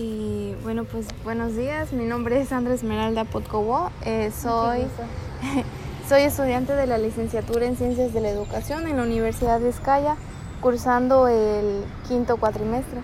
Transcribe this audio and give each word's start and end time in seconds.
Y 0.00 0.54
bueno, 0.62 0.84
pues 0.84 1.08
buenos 1.24 1.56
días. 1.56 1.92
Mi 1.92 2.04
nombre 2.04 2.40
es 2.40 2.52
Andrés 2.52 2.84
Esmeralda 2.84 3.24
Potcobo. 3.24 3.90
Eh, 4.04 4.30
soy, 4.30 4.82
soy 6.08 6.22
estudiante 6.22 6.72
de 6.74 6.86
la 6.86 6.98
licenciatura 6.98 7.66
en 7.66 7.76
Ciencias 7.76 8.12
de 8.12 8.20
la 8.20 8.28
Educación 8.28 8.86
en 8.86 8.98
la 8.98 9.02
Universidad 9.02 9.58
de 9.58 9.70
Escaya, 9.70 10.14
cursando 10.60 11.26
el 11.26 11.82
quinto 12.06 12.36
cuatrimestre 12.36 13.00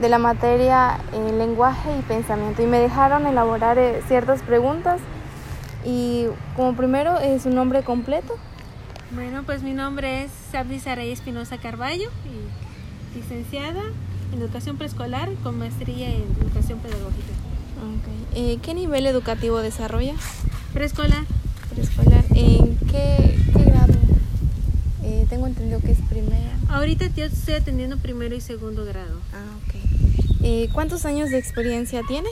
de 0.00 0.08
la 0.08 0.16
materia 0.16 1.00
eh, 1.12 1.32
lenguaje 1.34 1.98
y 1.98 2.00
pensamiento. 2.00 2.62
Y 2.62 2.66
me 2.66 2.78
dejaron 2.78 3.26
elaborar 3.26 3.76
eh, 3.76 4.00
ciertas 4.08 4.40
preguntas. 4.40 5.02
Y 5.84 6.28
como 6.56 6.74
primero, 6.74 7.18
es 7.18 7.42
su 7.42 7.50
nombre 7.50 7.82
completo. 7.82 8.38
Bueno, 9.10 9.42
pues 9.42 9.62
mi 9.62 9.74
nombre 9.74 10.24
es 10.24 10.30
Sabdi 10.50 10.80
Saray 10.80 11.12
Espinosa 11.12 11.58
Carballo, 11.58 12.08
y 12.24 13.18
licenciada 13.18 13.82
en 14.32 14.40
educación 14.40 14.76
preescolar 14.76 15.28
con 15.42 15.58
maestría 15.58 16.10
en 16.10 16.24
educación 16.40 16.78
pedagógica. 16.78 17.32
Okay. 18.32 18.52
Eh, 18.54 18.58
¿Qué 18.62 18.74
nivel 18.74 19.06
educativo 19.06 19.58
desarrolla? 19.58 20.14
Preescolar. 20.72 21.24
Preescolar. 21.70 22.24
¿En 22.34 22.76
qué, 22.78 23.38
qué 23.54 23.62
grado? 23.64 23.94
Eh, 25.02 25.26
tengo 25.28 25.46
entendido 25.46 25.80
que 25.80 25.92
es 25.92 26.00
primera. 26.08 26.56
Ahorita 26.68 27.06
yo 27.14 27.24
estoy 27.24 27.54
atendiendo 27.54 27.98
primero 27.98 28.34
y 28.34 28.40
segundo 28.40 28.84
grado. 28.84 29.20
Ah, 29.32 29.56
ok. 29.66 29.74
Eh, 30.42 30.68
¿Cuántos 30.72 31.04
años 31.04 31.30
de 31.30 31.38
experiencia 31.38 32.02
tiene? 32.06 32.28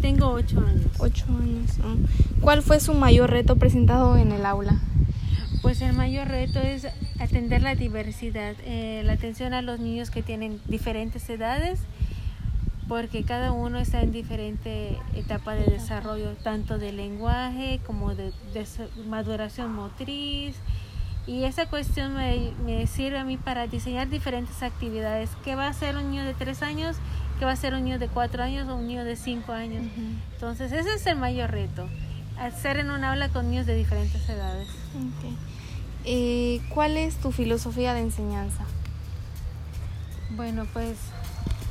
Tengo 0.00 0.30
ocho 0.30 0.58
años. 0.58 0.90
Ocho 0.98 1.24
años. 1.28 1.70
Ah. 1.82 1.94
¿Cuál 2.40 2.62
fue 2.62 2.80
su 2.80 2.92
mayor 2.92 3.30
reto 3.30 3.56
presentado 3.56 4.16
en 4.16 4.32
el 4.32 4.44
aula? 4.44 4.80
Pues 5.62 5.80
el 5.80 5.92
mayor 5.92 6.28
reto 6.28 6.58
es 6.58 6.86
atender 7.22 7.62
la 7.62 7.74
diversidad, 7.74 8.54
eh, 8.64 9.02
la 9.04 9.12
atención 9.12 9.54
a 9.54 9.62
los 9.62 9.78
niños 9.80 10.10
que 10.10 10.22
tienen 10.22 10.60
diferentes 10.66 11.28
edades, 11.30 11.80
porque 12.88 13.22
cada 13.22 13.52
uno 13.52 13.78
está 13.78 14.02
en 14.02 14.12
diferente 14.12 14.98
etapa 15.14 15.54
de 15.54 15.64
desarrollo, 15.64 16.34
tanto 16.42 16.78
de 16.78 16.92
lenguaje 16.92 17.80
como 17.86 18.14
de, 18.14 18.32
de 18.52 18.66
maduración 19.08 19.72
motriz. 19.74 20.56
Y 21.24 21.44
esa 21.44 21.66
cuestión 21.66 22.14
me, 22.14 22.50
me, 22.64 22.86
sirve 22.88 23.18
a 23.18 23.24
mí 23.24 23.36
para 23.36 23.68
diseñar 23.68 24.10
diferentes 24.10 24.60
actividades. 24.62 25.30
¿Qué 25.44 25.54
va 25.54 25.66
a 25.66 25.70
hacer 25.70 25.96
un 25.96 26.10
niño 26.10 26.24
de 26.24 26.34
tres 26.34 26.62
años? 26.62 26.96
¿Qué 27.38 27.44
va 27.44 27.52
a 27.52 27.54
hacer 27.54 27.74
un 27.74 27.84
niño 27.84 28.00
de 28.00 28.08
cuatro 28.08 28.42
años 28.42 28.68
o 28.68 28.74
un 28.74 28.88
niño 28.88 29.04
de 29.04 29.14
cinco 29.14 29.52
años? 29.52 29.84
Uh 29.84 30.00
-huh. 30.00 30.32
Entonces, 30.34 30.72
ese 30.72 30.94
es 30.94 31.06
el 31.06 31.16
mayor 31.16 31.52
reto, 31.52 31.88
hacer 32.38 32.78
en 32.78 32.90
un 32.90 33.04
aula 33.04 33.28
con 33.28 33.48
niños 33.48 33.66
de 33.66 33.76
diferentes 33.76 34.28
edades. 34.28 34.68
Okay. 35.18 35.36
Eh, 36.04 36.60
¿Cuál 36.68 36.96
es 36.96 37.16
tu 37.16 37.32
filosofía 37.32 37.94
de 37.94 38.00
enseñanza? 38.00 38.64
Bueno, 40.30 40.66
pues 40.72 40.96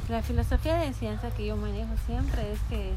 la 0.10 0.22
filosofía 0.22 0.76
de 0.76 0.86
enseñanza 0.88 1.32
que 1.32 1.46
yo 1.46 1.58
manejo 1.58 1.94
siempre 2.06 2.52
es 2.52 2.60
que 2.70 2.94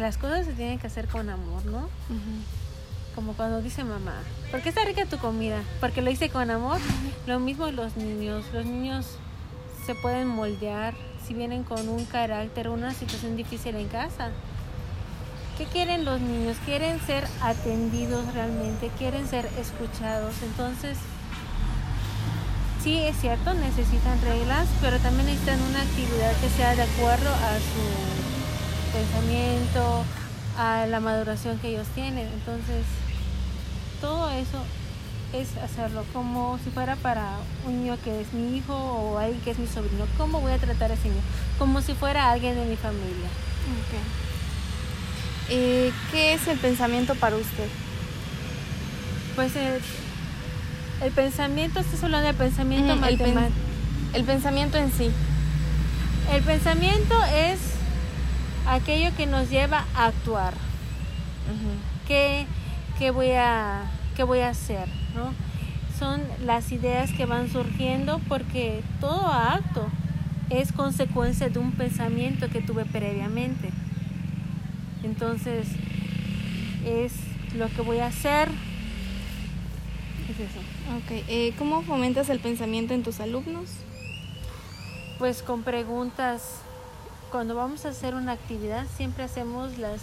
las 0.00 0.16
cosas 0.16 0.46
se 0.46 0.52
tienen 0.54 0.78
que 0.78 0.86
hacer 0.86 1.06
con 1.06 1.28
amor, 1.28 1.64
¿no? 1.66 1.78
Uh 1.78 2.14
-huh. 2.14 3.14
Como 3.14 3.34
cuando 3.34 3.60
dice 3.60 3.84
mamá, 3.84 4.14
¿por 4.50 4.62
qué 4.62 4.70
está 4.70 4.84
rica 4.84 5.04
tu 5.04 5.18
comida? 5.18 5.62
Porque 5.80 6.00
lo 6.00 6.10
hice 6.10 6.30
con 6.30 6.50
amor. 6.50 6.78
Lo 7.26 7.38
mismo 7.38 7.70
los 7.70 7.96
niños. 7.96 8.44
Los 8.54 8.64
niños 8.64 9.18
se 9.84 9.94
pueden 9.94 10.28
moldear 10.28 10.94
si 11.26 11.34
vienen 11.34 11.62
con 11.62 11.88
un 11.88 12.04
carácter, 12.06 12.68
una 12.68 12.92
situación 12.94 13.36
difícil 13.36 13.76
en 13.76 13.88
casa. 13.88 14.30
¿Qué 15.56 15.66
quieren 15.66 16.04
los 16.04 16.20
niños? 16.20 16.56
Quieren 16.64 16.98
ser 17.00 17.26
atendidos 17.42 18.32
realmente, 18.32 18.90
quieren 18.98 19.28
ser 19.28 19.48
escuchados. 19.58 20.34
Entonces, 20.42 20.96
sí 22.82 22.98
es 22.98 23.16
cierto, 23.20 23.52
necesitan 23.54 24.20
reglas, 24.22 24.66
pero 24.80 24.98
también 24.98 25.26
necesitan 25.26 25.60
una 25.62 25.82
actividad 25.82 26.32
que 26.40 26.48
sea 26.48 26.74
de 26.74 26.82
acuerdo 26.82 27.28
a 27.28 27.58
su 27.58 28.96
pensamiento, 28.96 30.04
a 30.58 30.86
la 30.86 31.00
maduración 31.00 31.58
que 31.58 31.68
ellos 31.68 31.86
tienen. 31.94 32.28
Entonces, 32.28 32.84
todo 34.00 34.30
eso 34.30 34.64
es 35.34 35.56
hacerlo 35.58 36.04
como 36.12 36.58
si 36.64 36.70
fuera 36.70 36.96
para 36.96 37.36
un 37.66 37.82
niño 37.82 37.98
que 38.02 38.22
es 38.22 38.32
mi 38.32 38.56
hijo 38.56 38.74
o 38.74 39.18
alguien 39.18 39.40
que 39.42 39.50
es 39.50 39.58
mi 39.58 39.66
sobrino. 39.66 40.06
¿Cómo 40.16 40.40
voy 40.40 40.52
a 40.52 40.58
tratar 40.58 40.90
a 40.90 40.94
ese 40.94 41.08
niño? 41.08 41.22
Como 41.58 41.82
si 41.82 41.92
fuera 41.92 42.30
alguien 42.30 42.54
de 42.54 42.64
mi 42.64 42.76
familia. 42.76 43.28
Okay. 43.86 44.31
Eh, 45.54 45.92
¿Qué 46.10 46.32
es 46.32 46.48
el 46.48 46.56
pensamiento 46.56 47.14
para 47.14 47.36
usted? 47.36 47.68
Pues 49.36 49.54
el, 49.54 49.82
el 51.02 51.12
pensamiento, 51.12 51.78
estás 51.78 52.02
hablando 52.02 52.26
del 52.26 52.36
pensamiento 52.36 52.96
mm, 52.96 53.00
matemático. 53.00 53.24
El, 53.24 53.34
pen, 53.34 53.52
el, 54.14 54.24
pensamiento 54.24 54.78
en 54.78 54.90
sí. 54.90 55.10
El 56.32 56.42
pensamiento 56.42 57.14
es 57.24 57.58
aquello 58.66 59.14
que 59.14 59.26
nos 59.26 59.50
lleva 59.50 59.84
a 59.94 60.06
actuar. 60.06 60.54
Uh 60.54 61.52
-huh. 61.52 62.08
¿Qué, 62.08 62.46
qué, 62.98 63.10
voy 63.10 63.32
a, 63.32 63.90
¿Qué 64.16 64.22
voy 64.22 64.38
a 64.38 64.48
hacer? 64.48 64.88
¿no? 65.14 65.34
Son 65.98 66.22
las 66.46 66.72
ideas 66.72 67.10
que 67.12 67.26
van 67.26 67.52
surgiendo 67.52 68.22
porque 68.26 68.82
todo 69.02 69.26
acto 69.26 69.86
es 70.48 70.72
consecuencia 70.72 71.50
de 71.50 71.58
un 71.58 71.72
pensamiento 71.72 72.48
que 72.48 72.62
tuve 72.62 72.86
previamente. 72.86 73.68
Entonces, 75.02 75.66
es 76.84 77.12
lo 77.54 77.68
que 77.68 77.82
voy 77.82 77.98
a 77.98 78.06
hacer. 78.06 78.48
Es 80.30 80.40
eso. 80.40 80.60
Ok. 80.96 81.24
Eh, 81.28 81.54
¿Cómo 81.58 81.82
fomentas 81.82 82.28
el 82.28 82.40
pensamiento 82.40 82.94
en 82.94 83.02
tus 83.02 83.20
alumnos? 83.20 83.70
Pues 85.18 85.42
con 85.42 85.62
preguntas. 85.62 86.42
Cuando 87.30 87.54
vamos 87.54 87.86
a 87.86 87.88
hacer 87.88 88.14
una 88.14 88.32
actividad, 88.32 88.86
siempre 88.94 89.24
hacemos 89.24 89.78
las, 89.78 90.02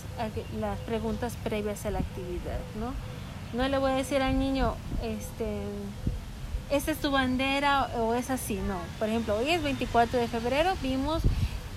las 0.59 0.79
preguntas 0.79 1.37
previas 1.43 1.85
a 1.85 1.91
la 1.91 1.99
actividad, 1.99 2.57
¿no? 2.79 2.93
No 3.53 3.67
le 3.67 3.77
voy 3.77 3.91
a 3.91 3.95
decir 3.95 4.23
al 4.23 4.39
niño, 4.39 4.73
este, 5.03 5.61
esta 6.71 6.91
es 6.91 6.97
tu 6.99 7.11
bandera 7.11 7.89
o 7.97 8.15
es 8.15 8.31
así, 8.31 8.55
no. 8.67 8.79
Por 8.97 9.09
ejemplo, 9.09 9.35
hoy 9.37 9.49
es 9.49 9.61
24 9.61 10.19
de 10.19 10.27
febrero, 10.27 10.73
vimos 10.81 11.21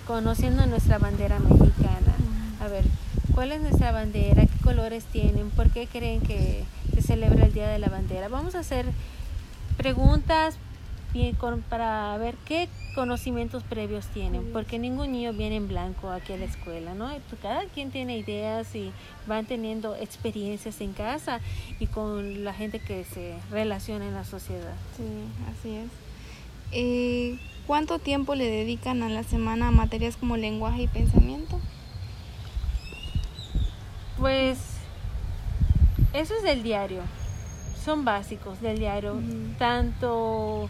conociendo 0.06 0.64
nuestra 0.66 0.98
bandera 0.98 1.38
mexicana. 1.38 2.14
A 2.60 2.68
ver, 2.68 2.84
¿Cuál 3.34 3.52
es 3.52 3.62
nuestra 3.62 3.92
bandera? 3.92 4.44
¿Qué 4.44 4.58
colores 4.62 5.04
tienen? 5.04 5.50
¿Por 5.50 5.70
qué 5.70 5.86
creen 5.86 6.20
que 6.20 6.64
se 6.94 7.00
celebra 7.00 7.46
el 7.46 7.52
Día 7.52 7.66
de 7.68 7.78
la 7.78 7.88
Bandera? 7.88 8.28
Vamos 8.28 8.54
a 8.54 8.58
hacer 8.58 8.84
preguntas 9.78 10.58
para 11.68 12.16
ver 12.18 12.34
qué 12.46 12.68
conocimientos 12.94 13.62
previos 13.62 14.06
tienen, 14.08 14.52
porque 14.52 14.78
ningún 14.78 15.12
niño 15.12 15.32
viene 15.32 15.56
en 15.56 15.68
blanco 15.68 16.10
aquí 16.10 16.32
a 16.32 16.36
la 16.36 16.44
escuela, 16.44 16.94
¿no? 16.94 17.10
Cada 17.40 17.64
quien 17.66 17.90
tiene 17.90 18.18
ideas 18.18 18.74
y 18.74 18.92
van 19.26 19.46
teniendo 19.46 19.94
experiencias 19.96 20.80
en 20.80 20.92
casa 20.92 21.40
y 21.80 21.86
con 21.86 22.44
la 22.44 22.54
gente 22.54 22.80
que 22.80 23.04
se 23.04 23.34
relaciona 23.50 24.06
en 24.06 24.14
la 24.14 24.24
sociedad. 24.24 24.74
Sí, 24.96 25.04
así 25.50 25.76
es. 25.76 25.90
Eh, 26.72 27.38
¿Cuánto 27.66 27.98
tiempo 27.98 28.34
le 28.34 28.46
dedican 28.46 29.02
a 29.02 29.08
la 29.08 29.22
semana 29.22 29.68
a 29.68 29.70
materias 29.70 30.16
como 30.16 30.36
lenguaje 30.36 30.82
y 30.82 30.86
pensamiento? 30.86 31.60
Pues 34.22 34.56
eso 36.12 36.32
es 36.36 36.44
del 36.44 36.62
diario, 36.62 37.02
son 37.84 38.04
básicos 38.04 38.60
del 38.60 38.78
diario, 38.78 39.14
uh 39.14 39.20
-huh. 39.20 39.56
tanto, 39.58 40.68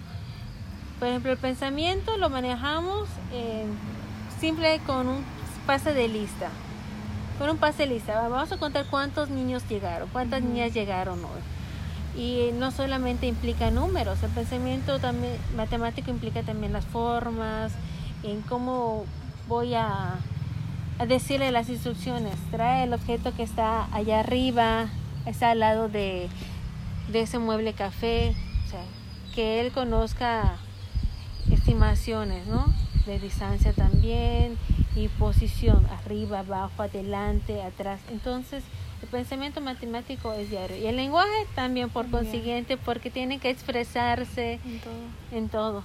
por 0.99 1.09
ejemplo, 1.09 1.33
el 1.33 1.37
pensamiento 1.37 2.17
lo 2.17 2.31
manejamos 2.31 3.11
eh, 3.31 3.67
simple 4.41 4.81
con 4.87 5.07
un 5.07 5.23
pase 5.67 5.93
de 5.93 6.09
lista, 6.09 6.49
con 7.39 7.51
un 7.51 7.59
pase 7.59 7.83
de 7.83 7.93
lista, 7.93 8.27
vamos 8.27 8.51
a 8.53 8.57
contar 8.57 8.87
cuántos 8.87 9.29
niños 9.29 9.69
llegaron, 9.69 10.09
cuántas 10.09 10.41
uh 10.41 10.47
-huh. 10.47 10.49
niñas 10.49 10.73
llegaron 10.73 11.19
hoy. 11.23 11.43
Y 12.17 12.53
no 12.55 12.71
solamente 12.71 13.27
implica 13.27 13.71
números, 13.71 14.23
el 14.23 14.31
pensamiento 14.31 14.99
también 14.99 15.37
matemático 15.55 16.11
implica 16.11 16.43
también 16.43 16.73
las 16.73 16.87
formas, 16.87 17.71
en 18.23 18.41
cómo 18.41 19.05
voy 19.47 19.75
a 19.75 20.17
a 20.99 21.07
decirle 21.07 21.51
las 21.51 21.69
instrucciones. 21.69 22.35
Trae 22.51 22.85
el 22.85 22.93
objeto 22.93 23.35
que 23.35 23.43
está 23.43 23.93
allá 23.95 24.21
arriba, 24.21 24.89
está 25.27 25.51
al 25.51 25.61
lado 25.61 25.89
de, 25.89 26.29
de 27.11 27.21
ese 27.21 27.39
mueble 27.39 27.73
café. 27.73 28.35
O 28.67 28.71
sea, 28.71 28.83
que 29.35 29.61
él 29.61 29.73
conozca 29.73 30.57
estimaciones, 31.51 32.47
¿no? 32.47 32.67
De 33.07 33.19
distancia 33.19 33.73
también 33.73 34.57
y 34.95 35.09
posición, 35.09 35.87
arriba, 35.91 36.41
abajo, 36.41 36.83
adelante, 36.83 37.63
atrás. 37.63 38.01
Entonces, 38.11 38.63
el 39.03 39.09
pensamiento 39.09 39.61
matemático 39.61 40.33
es 40.33 40.51
diario. 40.51 40.77
Y 40.77 40.87
el 40.87 40.97
lenguaje 40.97 41.47
también, 41.55 41.89
por 41.89 42.07
Bien. 42.07 42.23
consiguiente, 42.25 42.77
porque 42.77 43.11
tiene 43.11 43.39
que 43.39 43.51
expresarse 43.51 44.61
en 44.65 44.79
todo. 44.81 44.93
En 45.33 45.49
todo. 45.49 45.85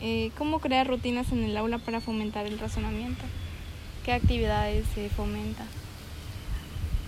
Eh, 0.00 0.32
¿Cómo 0.38 0.60
crear 0.60 0.86
rutinas 0.86 1.30
en 1.32 1.44
el 1.44 1.56
aula 1.56 1.78
para 1.78 2.00
fomentar 2.00 2.46
el 2.46 2.58
razonamiento? 2.58 3.24
¿Qué 4.04 4.12
actividades 4.12 4.86
se 4.94 5.10
fomenta? 5.10 5.64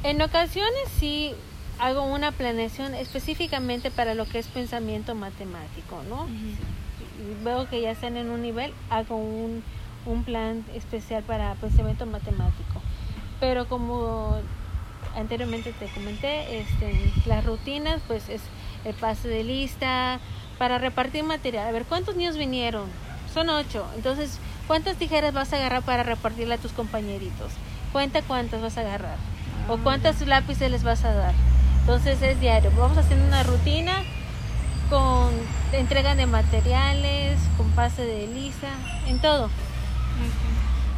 En 0.03 0.21
ocasiones 0.21 0.89
sí 0.99 1.33
hago 1.79 2.03
una 2.03 2.33
planeación 2.33 2.94
específicamente 2.94 3.91
para 3.91 4.15
lo 4.15 4.27
que 4.27 4.39
es 4.39 4.47
pensamiento 4.49 5.15
matemático, 5.15 6.03
¿no? 6.09 6.25
Uh 6.25 6.29
-huh. 6.29 7.44
Veo 7.44 7.69
que 7.69 7.81
ya 7.81 7.93
están 7.93 8.17
en 8.17 8.29
un 8.31 8.43
nivel, 8.43 8.73
hago 8.91 9.17
un, 9.17 9.62
un 10.06 10.25
plan 10.25 10.65
especial 10.75 11.23
para 11.23 11.55
pensamiento 11.55 12.05
matemático. 12.06 12.81
Pero 13.41 13.69
como 13.69 14.37
anteriormente 15.17 15.73
te 15.73 15.87
comenté, 15.89 16.61
este, 16.61 17.12
las 17.27 17.44
rutinas, 17.44 18.00
pues 18.06 18.29
es 18.29 18.43
el 18.85 18.94
pase 18.94 19.29
de 19.29 19.44
lista 19.44 20.21
para 20.59 20.79
repartir 20.79 21.25
material. 21.25 21.67
A 21.69 21.73
ver, 21.73 21.85
¿cuántos 21.85 22.17
niños 22.17 22.37
vinieron? 22.37 22.89
Son 23.33 23.49
ocho. 23.49 23.87
Entonces, 23.97 24.39
¿cuántas 24.72 24.96
tijeras 24.96 25.34
vas 25.34 25.52
a 25.52 25.56
agarrar 25.56 25.82
para 25.82 26.02
repartirle 26.02 26.54
a 26.54 26.56
tus 26.56 26.72
compañeritos? 26.72 27.52
Cuenta 27.92 28.22
cuántas 28.22 28.62
vas 28.62 28.78
a 28.78 28.80
agarrar. 28.80 29.19
O 29.69 29.76
cuántos 29.76 30.26
lápices 30.26 30.70
les 30.70 30.82
vas 30.82 31.04
a 31.04 31.12
dar. 31.12 31.34
Entonces 31.80 32.22
es 32.22 32.40
diario. 32.40 32.72
Vamos 32.74 32.96
haciendo 32.96 33.26
una 33.26 33.42
rutina 33.42 34.02
con 34.88 35.30
entrega 35.72 36.14
de 36.14 36.24
materiales, 36.24 37.38
con 37.58 37.69
pase 37.72 38.06
de 38.06 38.26
lista, 38.28 38.69
en 39.08 39.19
todo. 39.19 39.50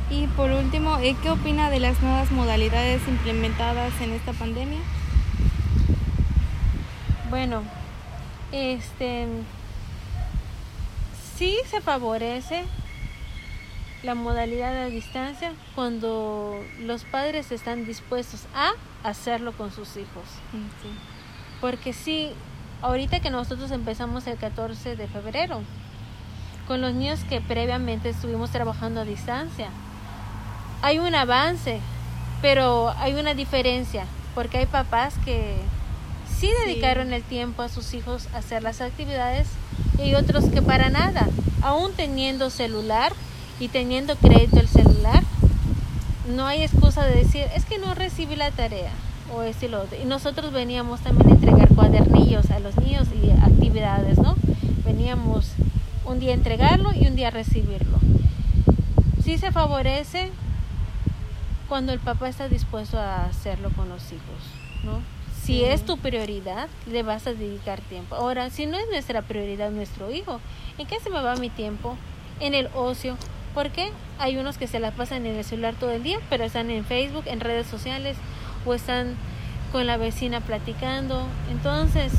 Y 0.09 0.29
por 0.29 0.53
último, 0.53 0.99
¿eh, 0.99 1.17
¿qué 1.21 1.31
opina 1.31 1.69
de 1.69 1.81
las 1.81 2.01
nuevas 2.01 2.31
modalidades 2.31 3.03
implementadas 3.09 3.93
en 4.01 4.13
esta 4.13 4.33
pandemia? 4.35 4.79
Bueno, 7.29 7.65
este 8.53 9.27
sí 11.37 11.57
se 11.69 11.81
favorece 11.81 12.67
la 14.05 14.15
modalidad 14.15 14.77
a 14.83 14.87
distancia 14.87 15.53
cuando 15.75 16.61
los 16.81 17.05
padres 17.05 17.51
están 17.51 17.87
dispuestos 17.87 18.43
a 18.55 18.73
hacerlo 19.03 19.53
con 19.53 19.73
sus 19.73 19.97
hijos. 19.97 20.25
Porque 21.61 21.93
sí, 21.93 22.31
ahorita 22.83 23.21
que 23.21 23.31
nosotros 23.31 23.71
empezamos 23.71 24.27
el 24.27 24.37
14 24.37 24.97
de 24.97 25.09
febrero, 25.09 25.63
con 26.69 26.81
los 26.81 26.93
niños 26.95 27.21
que 27.25 27.41
previamente 27.41 28.11
estuvimos 28.11 28.51
trabajando 28.51 29.01
a 29.01 29.05
distancia, 29.05 29.69
hay 30.83 30.99
un 30.99 31.15
avance, 31.15 31.81
pero 32.43 32.91
hay 32.99 33.15
una 33.15 33.33
diferencia, 33.33 34.05
porque 34.35 34.59
hay 34.59 34.67
papás 34.67 35.15
que 35.25 35.57
sí 36.39 36.51
dedicaron 36.67 37.15
el 37.15 37.23
tiempo 37.23 37.63
a 37.63 37.71
sus 37.71 37.95
hijos 37.95 38.29
a 38.35 38.39
hacer 38.39 38.63
las 38.63 38.83
actividades 38.83 39.49
y 39.99 40.15
otros 40.15 40.45
que 40.51 40.61
para 40.61 40.91
nada, 40.91 41.27
aún 41.63 41.93
teniendo 41.95 42.51
celular 42.51 43.15
y 43.61 43.69
teniendo 43.69 44.17
crédito 44.17 44.61
el 44.61 44.69
celular, 44.69 45.23
no 46.29 46.47
hay 46.47 46.63
excusa 46.63 47.05
de 47.05 47.15
decir, 47.17 47.45
es 47.55 47.65
que 47.65 47.79
no 47.79 47.95
recibí 47.95 48.37
la 48.37 48.51
tarea 48.51 48.93
o 49.35 49.43
es 49.43 49.63
y 49.63 49.69
lo 49.69 49.83
otro. 49.83 49.99
Y 50.01 50.05
nosotros 50.05 50.53
veníamos 50.53 51.01
también 51.01 51.31
a 51.31 51.35
entregar 51.35 51.69
cuadernillos 51.69 52.51
a 52.51 52.59
los 52.59 52.77
niños 52.77 53.09
y 53.13 53.31
actividades, 53.31 54.19
¿no? 54.19 54.37
Veníamos 54.85 55.53
un 56.05 56.21
día 56.21 56.33
a 56.33 56.35
entregarlo 56.35 56.93
y 56.95 57.07
un 57.07 57.17
día 57.17 57.29
a 57.29 57.31
recibirlo. 57.31 57.99
Sí 59.23 59.39
se 59.39 59.53
favorece 59.53 60.31
cuando 61.69 61.93
el 61.93 62.01
papá 62.01 62.29
está 62.29 62.49
dispuesto 62.49 62.99
a 62.99 63.25
hacerlo 63.25 63.71
con 63.71 63.89
los 63.89 64.03
hijos, 64.13 64.85
¿no? 64.85 65.01
Si 65.43 65.63
es 65.63 65.85
tu 65.85 65.99
prioridad, 65.99 66.69
le 66.91 67.03
vas 67.03 67.27
a 67.27 67.35
dedicar 67.35 67.81
tiempo. 67.83 68.17
Ahora, 68.17 68.49
si 68.49 68.65
no 68.65 68.79
es 68.79 68.87
nuestra 68.91 69.23
prioridad 69.23 69.71
nuestro 69.71 70.11
hijo, 70.11 70.41
¿en 70.79 70.87
qué 70.87 71.01
se 71.01 71.11
me 71.11 71.21
va 71.21 71.37
mi 71.37 71.51
tiempo? 71.51 71.97
En 72.41 72.55
el 72.55 72.69
ocio. 72.75 73.17
Porque 73.55 73.93
hay 74.19 74.37
unos 74.37 74.59
que 74.59 74.67
se 74.67 74.81
la 74.81 74.91
pasan 74.91 75.27
en 75.27 75.37
el 75.37 75.45
celular 75.45 75.75
todo 75.79 75.91
el 75.91 76.03
día, 76.03 76.19
pero 76.29 76.45
están 76.45 76.71
en 76.71 76.85
Facebook, 76.85 77.25
en 77.27 77.41
redes 77.41 77.67
sociales 77.67 78.17
o 78.67 78.75
están 78.75 79.15
con 79.73 79.87
la 79.87 79.97
vecina 79.97 80.41
platicando. 80.41 81.27
Entonces, 81.51 82.13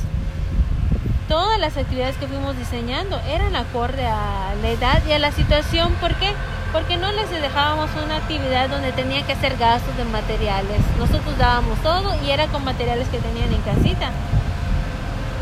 todas 1.27 1.59
las 1.59 1.77
actividades 1.77 2.15
que 2.17 2.27
fuimos 2.27 2.57
diseñando 2.57 3.19
eran 3.27 3.55
acorde 3.55 4.05
a 4.05 4.53
la 4.61 4.69
edad 4.69 5.03
y 5.07 5.11
a 5.11 5.19
la 5.19 5.31
situación. 5.31 5.93
¿Por 5.99 6.15
qué? 6.15 6.31
porque 6.75 6.97
no 6.97 7.09
les 7.13 7.29
dejábamos 7.29 7.89
una 8.03 8.17
actividad 8.17 8.67
donde 8.67 8.91
tenían 8.91 9.25
que 9.25 9.31
hacer 9.31 9.55
gastos 9.55 9.95
de 9.95 10.03
materiales. 10.03 10.81
Nosotros 10.99 11.37
dábamos 11.37 11.81
todo 11.81 12.13
y 12.21 12.31
era 12.31 12.47
con 12.47 12.65
materiales 12.65 13.07
que 13.07 13.17
tenían 13.17 13.53
en 13.53 13.61
casita. 13.61 14.11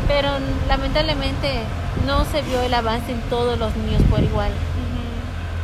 Pero 0.06 0.28
lamentablemente 0.68 1.62
no 2.06 2.24
se 2.24 2.40
vio 2.42 2.62
el 2.62 2.72
avance 2.72 3.10
en 3.10 3.20
todos 3.22 3.58
los 3.58 3.74
niños 3.74 4.00
por 4.08 4.22
igual. 4.22 4.52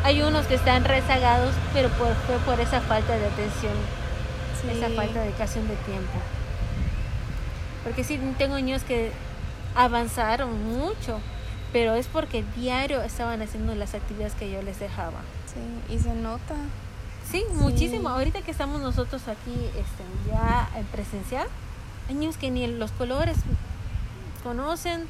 Hay 0.02 0.22
unos 0.22 0.46
que 0.46 0.54
están 0.54 0.84
rezagados, 0.84 1.54
pero 1.74 1.88
fue 1.90 2.36
por 2.46 2.58
esa 2.60 2.80
falta 2.80 3.16
de 3.16 3.26
atención, 3.26 3.72
esa 4.70 4.88
falta 4.90 5.20
de 5.20 5.26
dedicación 5.26 5.68
de 5.68 5.76
tiempo. 5.76 6.18
Porque 7.84 8.04
sí, 8.04 8.18
tengo 8.38 8.56
niños 8.56 8.82
que 8.82 9.12
avanzaron 9.74 10.62
mucho, 10.64 11.20
pero 11.72 11.94
es 11.94 12.06
porque 12.06 12.44
diario 12.56 13.02
estaban 13.02 13.42
haciendo 13.42 13.74
las 13.74 13.94
actividades 13.94 14.34
que 14.34 14.50
yo 14.50 14.62
les 14.62 14.80
dejaba. 14.80 15.20
Sí, 15.46 15.94
y 15.94 15.98
se 15.98 16.14
nota. 16.14 16.54
Sí, 17.30 17.44
muchísimo. 17.54 18.08
Ahorita 18.08 18.42
que 18.42 18.50
estamos 18.50 18.80
nosotros 18.80 19.22
aquí 19.28 19.54
este, 19.66 20.04
ya 20.30 20.68
en 20.76 20.84
presencial, 20.86 21.46
hay 22.08 22.14
niños 22.14 22.36
que 22.36 22.50
ni 22.50 22.66
los 22.66 22.90
colores 22.92 23.36
conocen, 24.42 25.06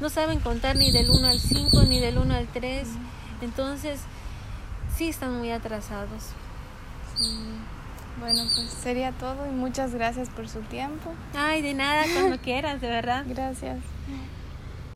no 0.00 0.08
saben 0.08 0.40
contar 0.40 0.76
ni 0.76 0.90
del 0.90 1.10
1 1.10 1.28
al 1.28 1.38
5 1.38 1.82
ni 1.82 2.00
del 2.00 2.18
1 2.18 2.34
al 2.34 2.46
3. 2.48 2.88
Entonces, 3.42 4.00
sí 5.00 5.08
están 5.08 5.38
muy 5.38 5.50
atrasados. 5.50 6.24
Bueno, 8.20 8.42
pues 8.54 8.68
sería 8.68 9.12
todo 9.12 9.46
y 9.46 9.50
muchas 9.50 9.94
gracias 9.94 10.28
por 10.28 10.46
su 10.46 10.60
tiempo. 10.60 11.14
Ay, 11.34 11.62
de 11.62 11.72
nada, 11.72 12.04
cuando 12.12 12.36
quieras, 12.42 12.82
de 12.82 12.88
verdad. 12.90 13.24
Gracias. 13.26 13.78